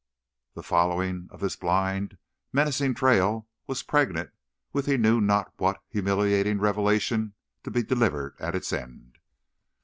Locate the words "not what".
5.21-5.79